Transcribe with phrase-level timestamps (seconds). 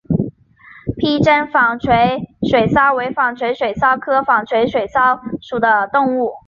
[0.97, 6.31] 披针纺锤水蚤为纺锤水蚤科纺锤水蚤属的动物。